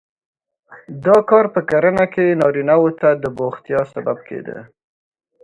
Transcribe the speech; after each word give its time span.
دا 1.05 1.17
کار 1.29 1.45
په 1.53 1.59
کرنه 1.69 2.05
کې 2.13 2.37
نارینه 2.41 2.75
وو 2.79 2.89
د 3.23 3.25
بوختیا 3.37 3.81
سبب 3.93 4.17
کېده. 4.27 4.57